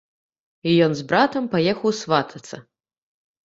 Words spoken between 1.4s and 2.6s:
паехаў сватацца.